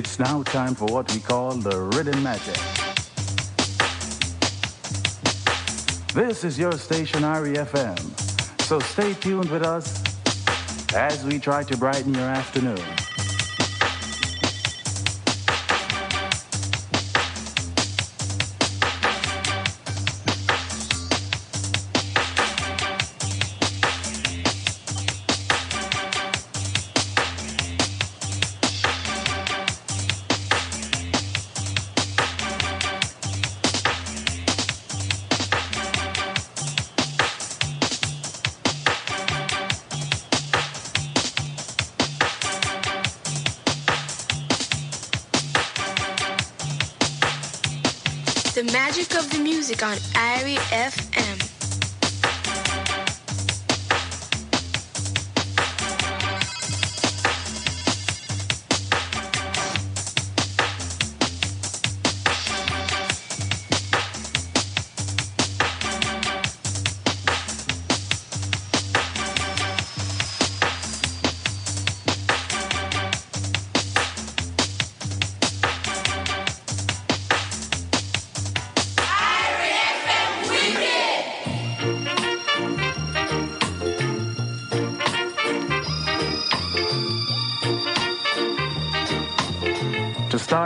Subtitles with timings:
[0.00, 2.56] It's now time for what we call the Riddim Magic.
[6.14, 8.00] This is your station Irie FM,
[8.62, 10.02] so stay tuned with us
[10.94, 12.99] as we try to brighten your afternoon.
[49.78, 50.09] On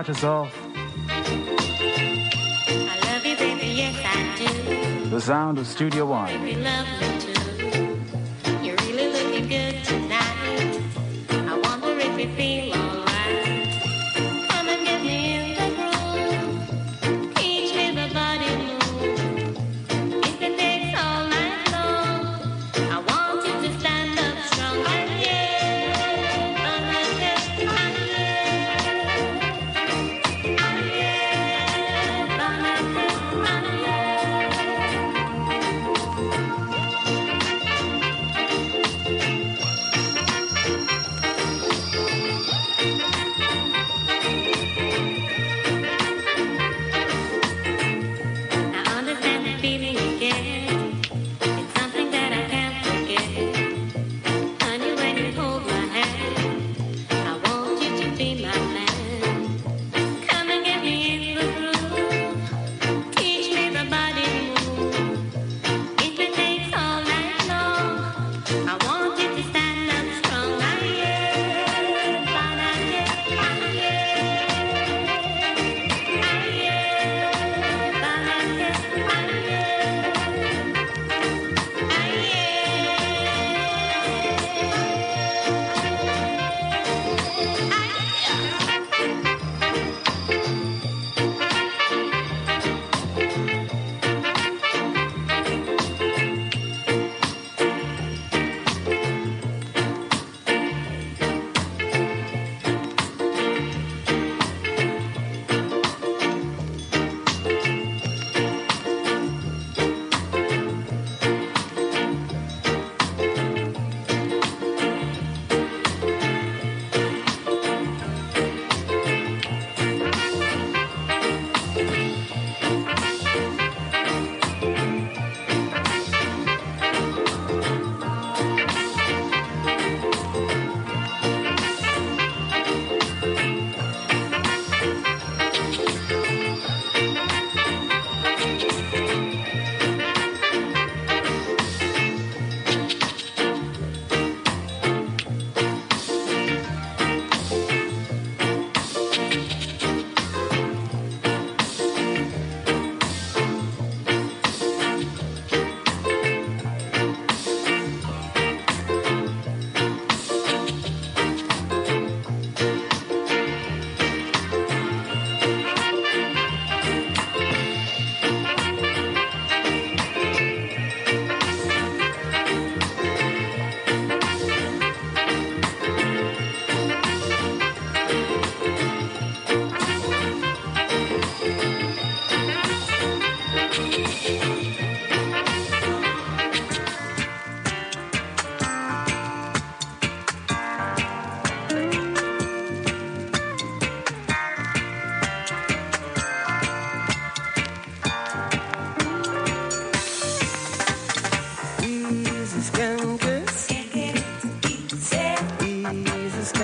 [0.03, 0.53] start us off.
[3.25, 7.34] You, baby, yes, the sound of Studio One.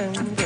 [0.01, 0.40] again.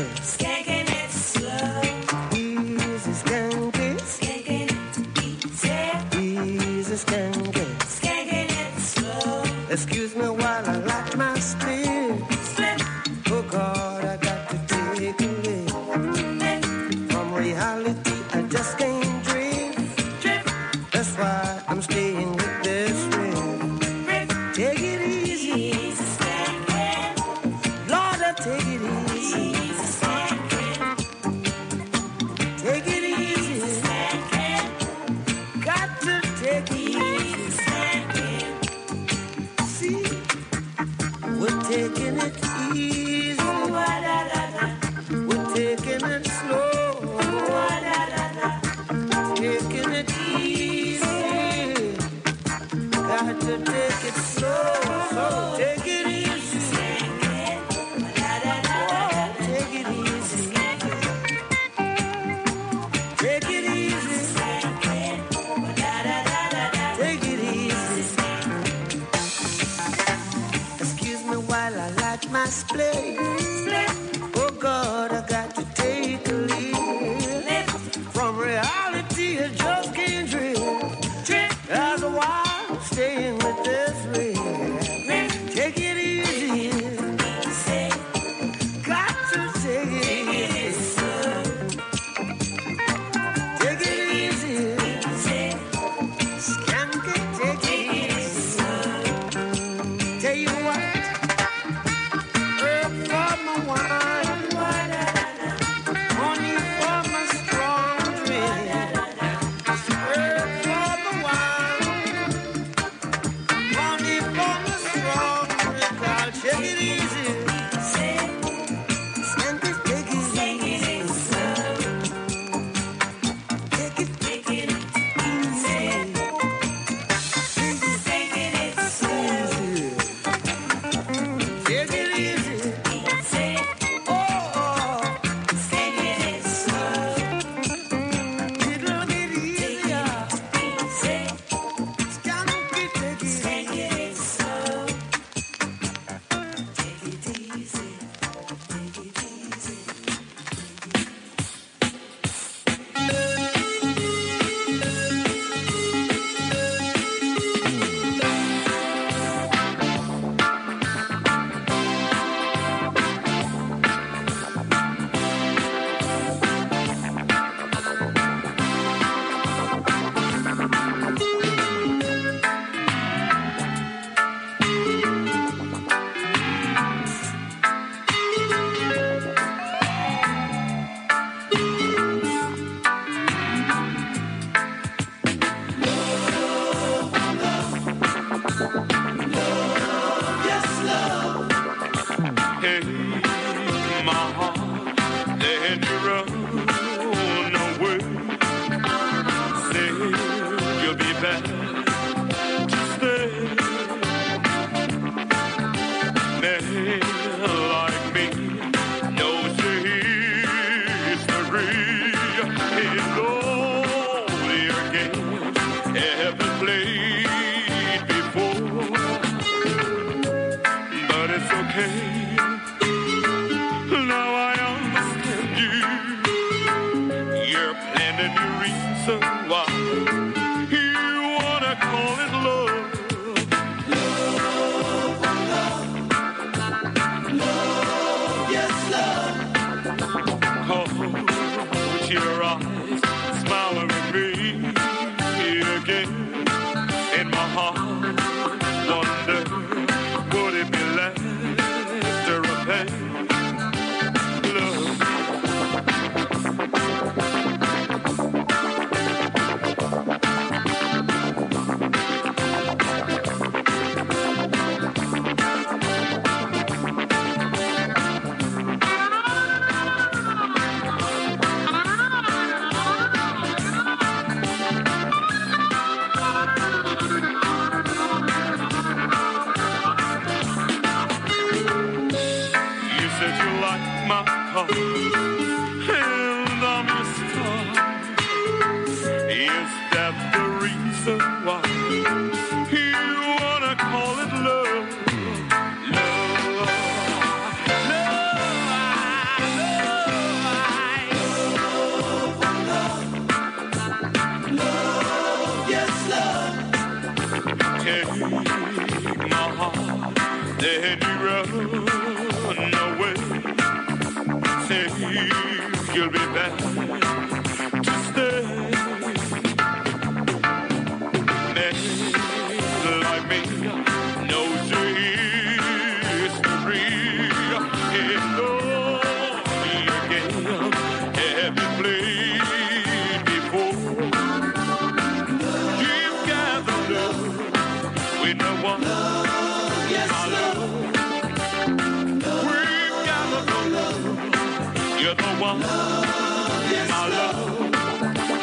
[338.24, 340.58] We know what Love, yes, Our love.
[340.58, 342.44] love.
[342.46, 345.00] We've got to go love.
[345.02, 345.60] You're the one.
[345.60, 347.72] Love, yes, Our love.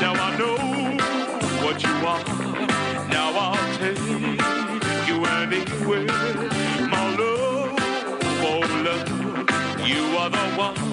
[0.01, 0.55] Now I know
[1.65, 2.23] what you are.
[3.09, 3.97] Now I'll take
[5.07, 6.05] you anywhere.
[6.91, 7.79] My love,
[8.43, 9.87] oh love.
[9.89, 10.90] You are the one.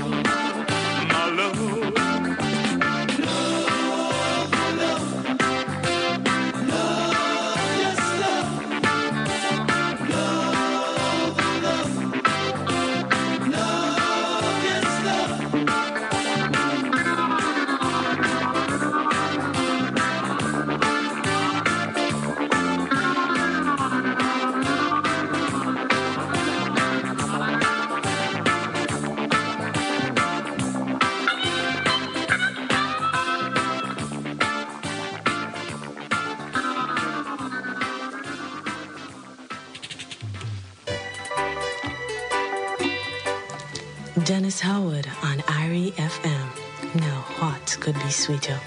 [45.93, 46.95] FM.
[47.01, 48.59] Now, hot could be sweeter.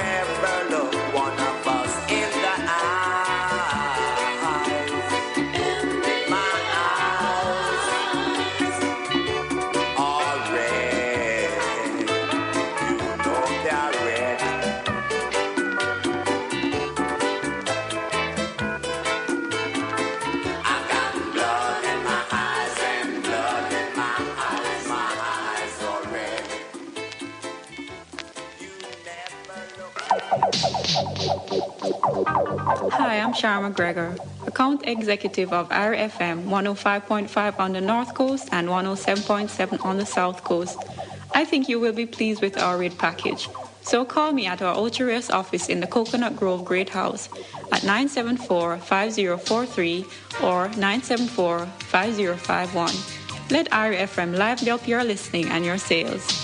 [0.00, 0.67] wherever
[33.38, 34.18] Shara McGregor,
[34.48, 40.42] account executive of Irie FM 105.5 on the North Coast and 107.7 on the South
[40.42, 40.76] Coast.
[41.34, 43.48] I think you will be pleased with our rate package.
[43.82, 47.28] So call me at our Ocho Rios office in the Coconut Grove Great House
[47.70, 50.04] at 974-5043
[50.42, 53.50] or 974-5051.
[53.52, 56.37] Let Irie FM lively up your listening and your sales.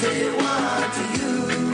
[0.00, 1.67] say what to you.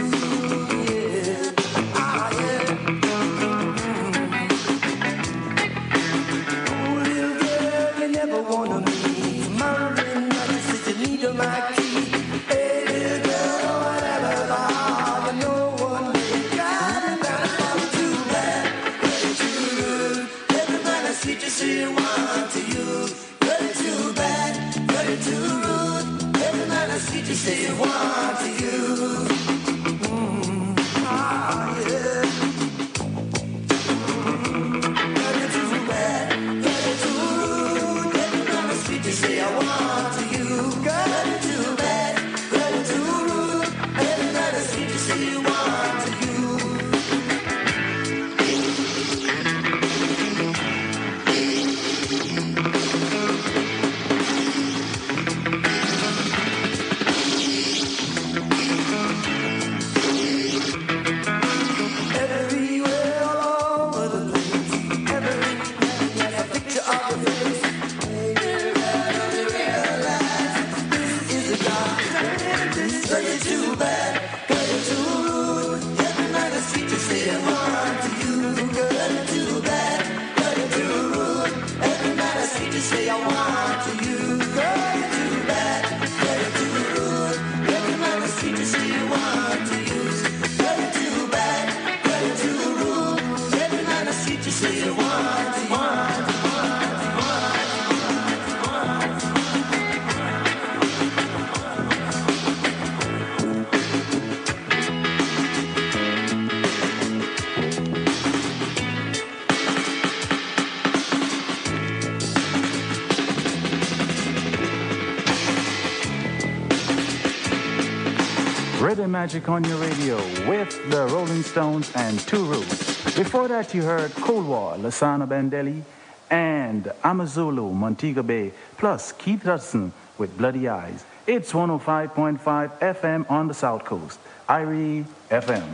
[118.85, 120.16] Riddim Magic on your radio
[120.47, 123.16] with the Rolling Stones and Two Roots.
[123.16, 125.83] Before that, you heard Cold War, Lasana Bandeli,
[126.29, 131.07] and Amazulu, Montego Bay, plus Keith Hudson with Bloody Eyes.
[131.27, 134.18] It's 105.5 FM on the South Coast.
[134.51, 135.64] Irie FM.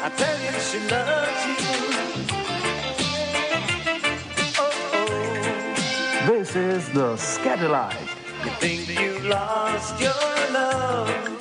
[0.00, 1.54] I tell you, she loves you.
[4.58, 4.72] Oh,
[6.24, 6.32] oh.
[6.32, 8.17] This is the satellite.
[8.44, 10.12] You think you lost your
[10.52, 11.37] love.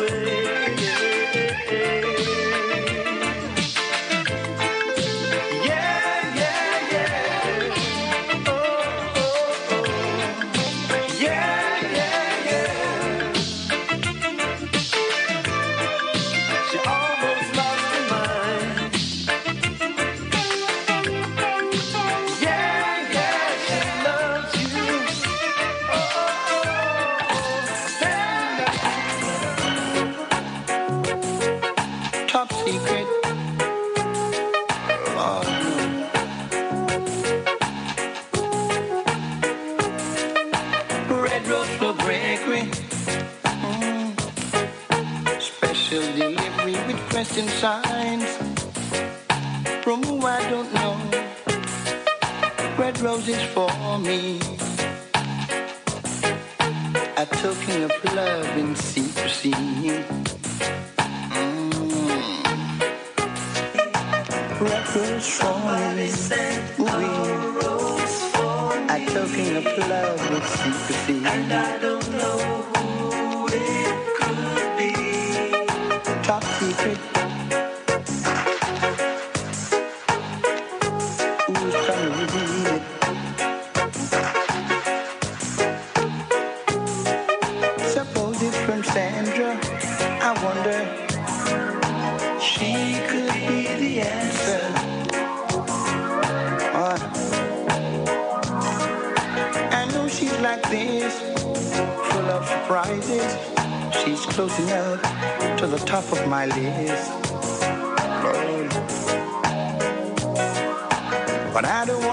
[0.00, 0.39] away.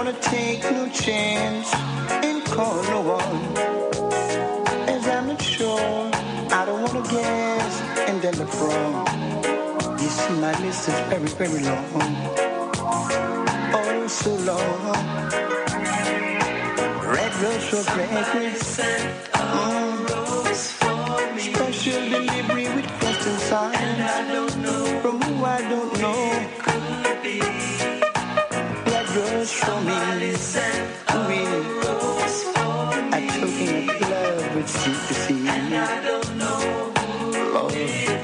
[0.08, 1.68] Wanna take no chance
[2.24, 3.58] and call no one.
[4.88, 6.10] As I'm not sure,
[6.50, 9.06] I don't wanna guess and then look wrong.
[10.00, 11.84] You see, my list is very, very long.
[13.76, 14.94] Oh, so long.
[17.12, 17.82] Red rose for.
[19.36, 19.78] Mm.
[21.36, 23.76] Special delivery with question signs.
[23.76, 26.67] I don't know From who I don't know.
[29.48, 29.64] Red
[30.24, 30.56] rose
[31.06, 31.40] for me.
[31.46, 35.34] Ooh, A token of love with secrecy.
[37.52, 37.72] Lord.
[37.76, 38.17] I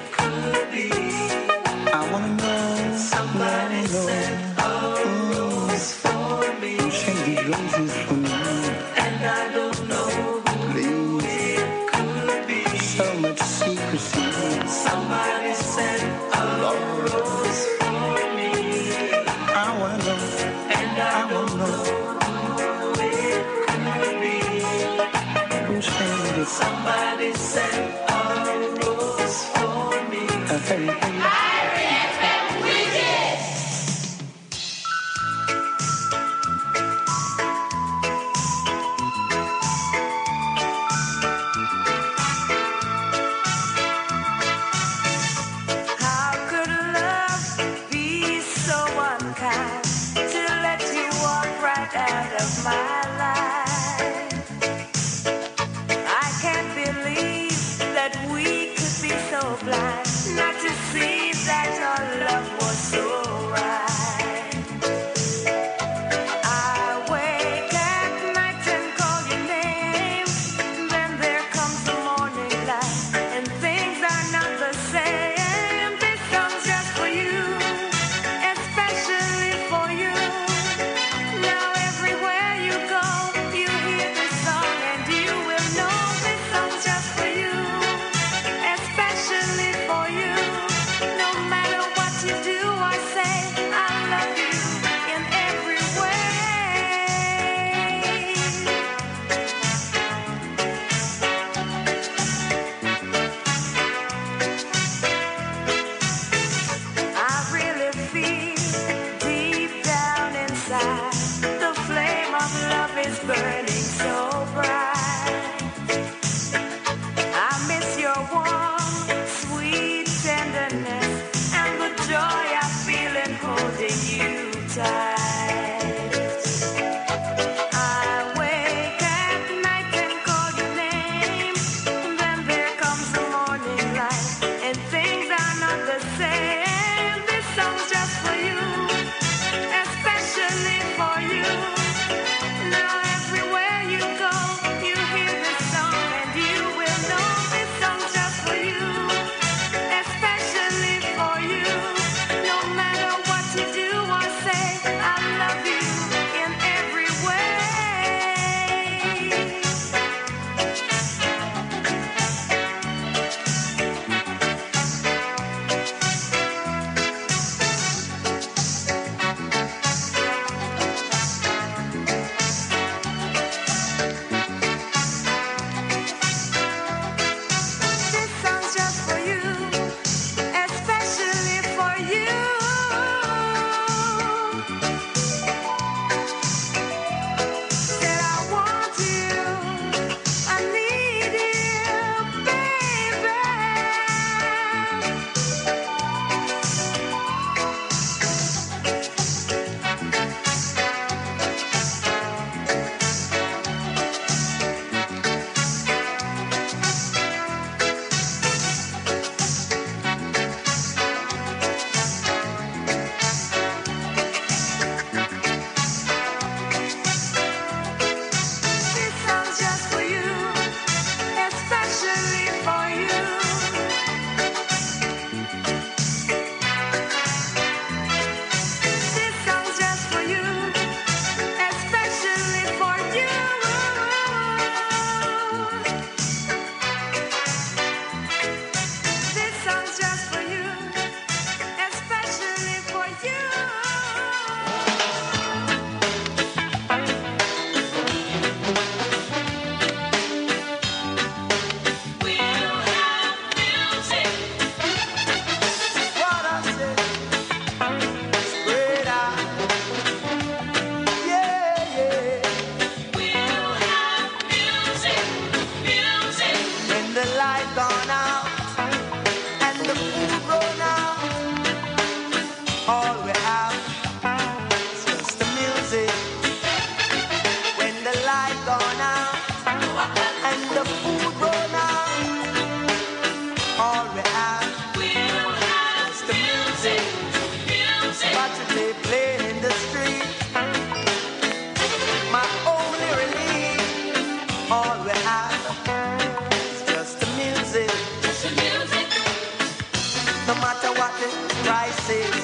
[300.46, 301.28] no matter what the
[301.64, 302.36] price is.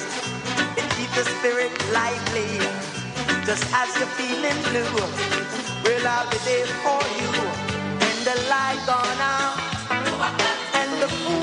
[0.77, 2.57] It keeps the spirit lively,
[3.45, 4.95] just as you're feeling blue.
[5.83, 7.31] We'll all be there for you
[8.01, 9.57] when the light gone out
[10.75, 11.40] and the.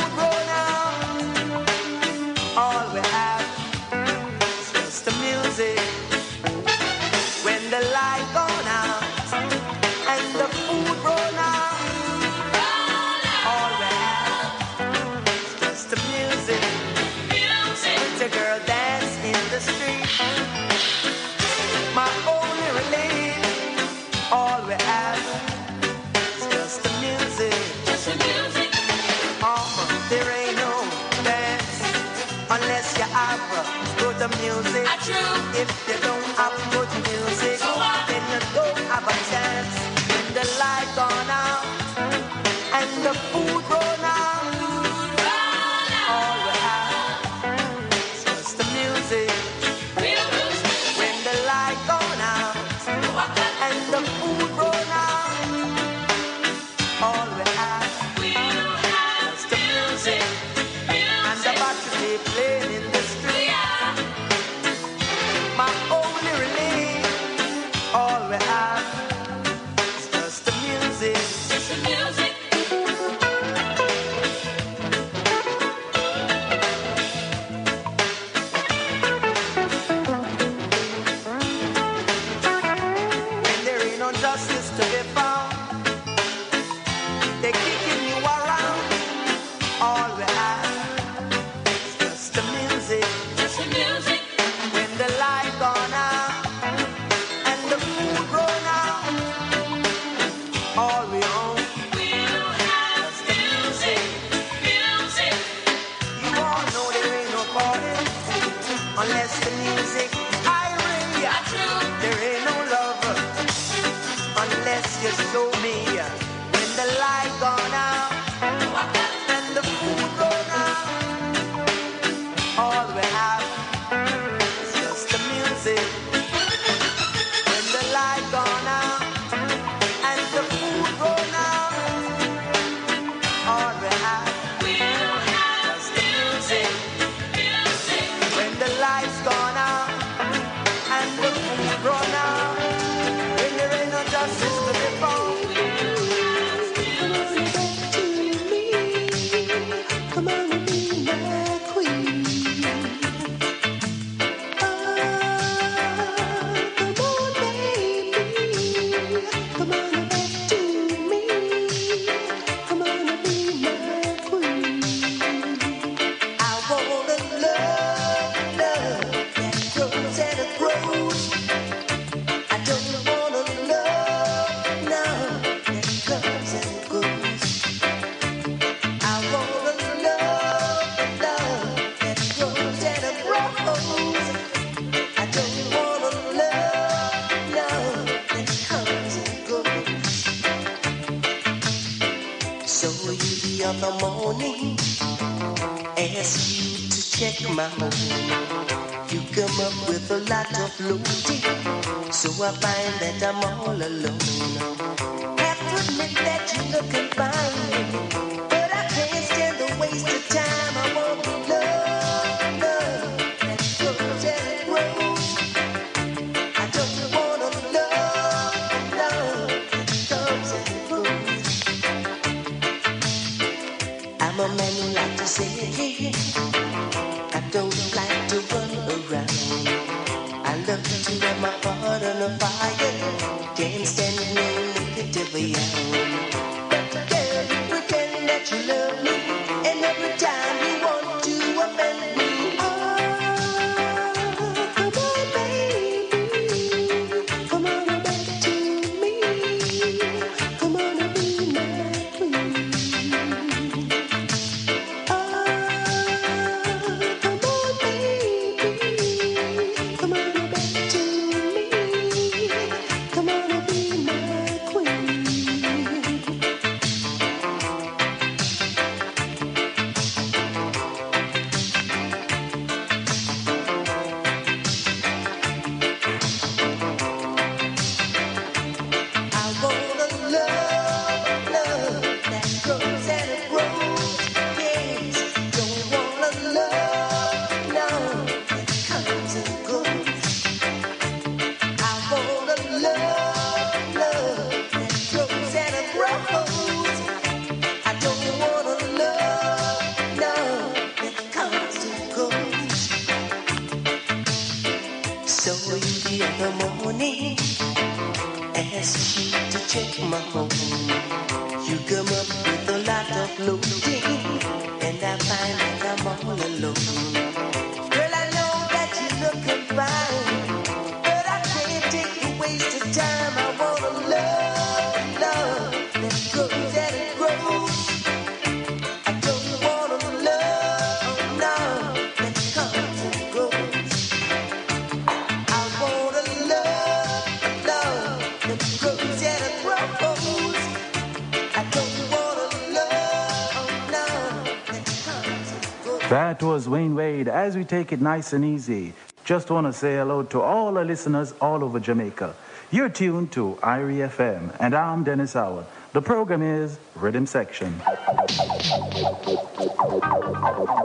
[346.38, 346.48] Goes.
[346.48, 347.28] That was Wayne Wade.
[347.28, 348.92] As we take it nice and easy,
[349.24, 352.34] just want to say hello to all our listeners all over Jamaica.
[352.70, 355.66] You're tuned to Irie FM, and I'm Dennis Howard.
[355.94, 357.74] The program is Rhythm Section.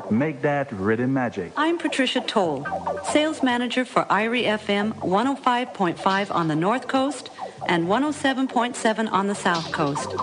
[0.09, 1.51] Make that Riddim Magic.
[1.55, 2.65] I'm Patricia Toll,
[3.11, 7.29] sales manager for Irie FM 105.5 on the North Coast
[7.67, 10.15] and 107.7 on the South Coast.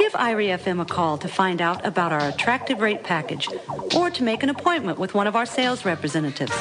[0.00, 3.46] Give Irie FM a call to find out about our attractive rate package
[3.94, 6.56] or to make an appointment with one of our sales representatives.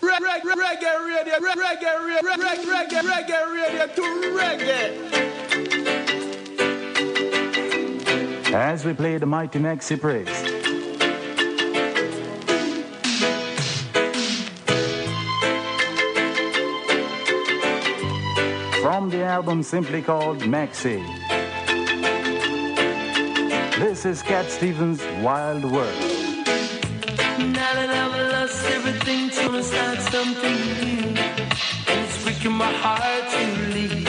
[0.00, 4.02] Reggae, reggae radio, reggae, reggae, reggae, reggae, reggae radio to
[4.38, 4.88] reggae.
[8.52, 10.63] As we play the mighty Maxi Priest.
[18.84, 21.00] From the album simply called Maxi.
[23.78, 26.02] This is Cat Stevens' Wild World.
[27.38, 31.16] Now that I've lost everything, to start something new.
[31.88, 34.04] And it's breaking my heart to leave.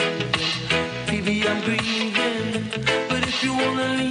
[1.06, 2.68] Baby, I'm grieving.
[3.08, 4.05] But if you wanna leave,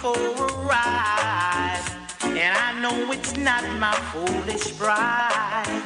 [0.00, 1.82] for a ride.
[2.22, 5.82] And I know it's not my foolish pride.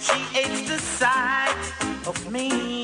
[0.00, 1.64] She hates the sight
[2.06, 2.82] of me.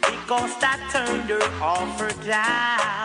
[0.00, 2.95] Because I turned her off her dime.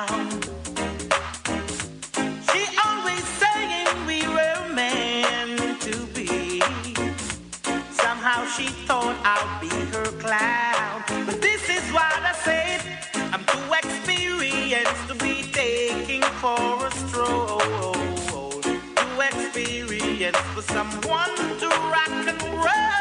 [20.62, 23.01] for someone to rock and roll.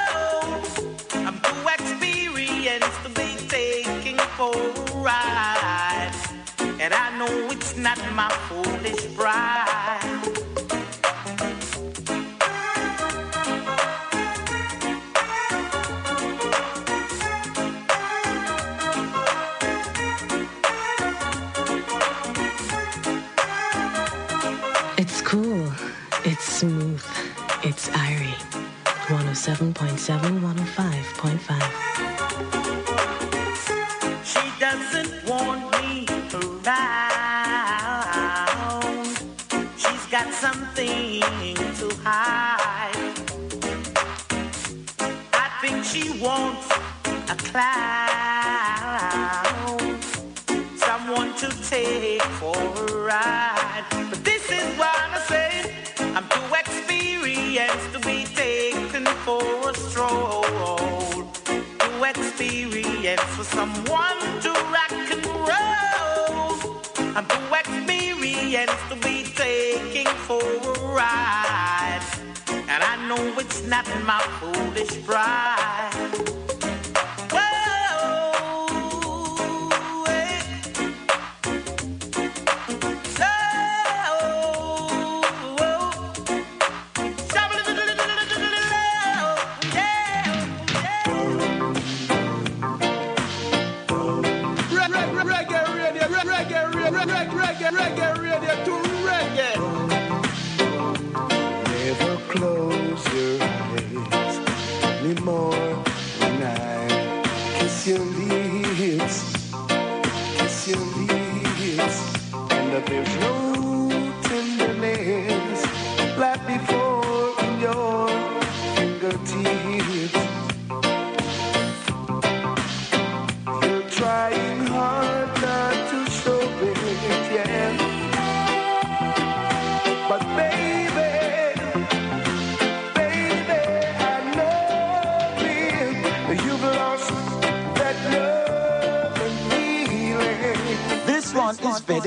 [29.60, 30.39] Seven point seven.
[73.10, 76.39] know it's not my foolish pride.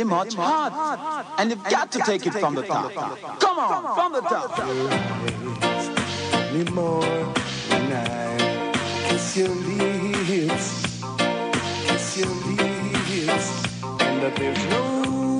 [0.05, 1.25] pretty much hard.
[1.37, 2.93] And you've got to take it from the top.
[3.39, 4.59] Come on, from the top.
[6.53, 7.03] Anymore
[7.69, 8.73] when I
[9.07, 11.01] kiss your lips,
[11.87, 13.49] kiss your lips,
[14.01, 15.32] and that there's no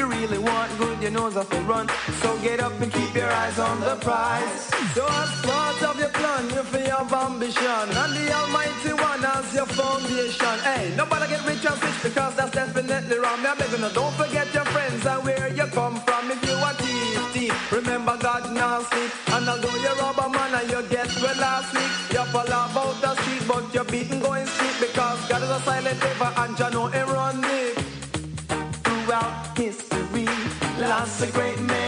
[0.00, 1.86] you really want good, you know off and run.
[2.22, 4.62] So get up and keep your eyes on the prize.
[4.96, 7.86] So as part of your plan, you feel your ambition.
[8.02, 10.56] And the Almighty One as your foundation.
[10.68, 13.42] Hey, nobody get rich or rich because that's definitely wrong.
[13.42, 16.30] Me, I you, no, don't forget your friends and where you come from.
[16.30, 19.12] If you are thief, thief, remember God now sleep.
[19.34, 23.12] And although you're a man and you get well last week, you fall about the
[23.20, 26.86] street, but you're beaten going sleep because God is a silent giver and you know
[26.86, 27.59] him running.
[31.00, 31.79] That's a great name.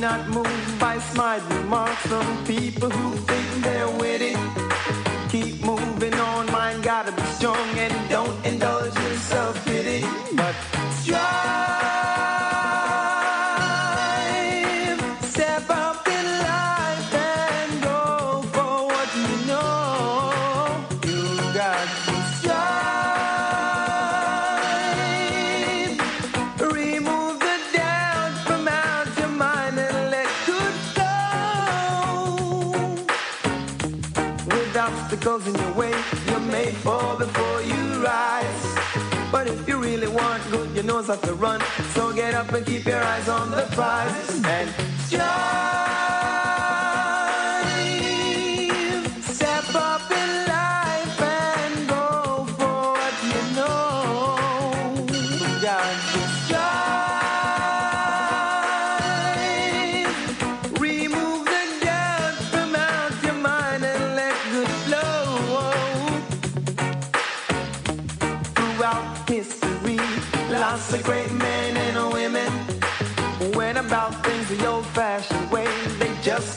[0.00, 4.67] not moved by smart remarks from people who think they're witty.
[41.10, 41.60] off the run.
[41.94, 44.70] So get up and keep your eyes on the prize and
[45.08, 46.17] jump.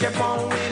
[0.01, 0.70] Get on it.